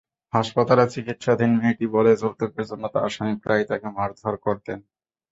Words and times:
হাসপাতালে 0.33 0.85
চিকিৎসাধীন 0.93 1.51
মেয়েটি 1.59 1.85
বলে, 1.95 2.11
যৌতুকের 2.21 2.65
জন্য 2.69 2.83
তার 2.93 3.13
স্বামী 3.15 3.35
প্রায়ই 3.43 3.69
তাকে 3.71 3.87
মারধর 3.97 4.35
করতেন। 4.45 4.79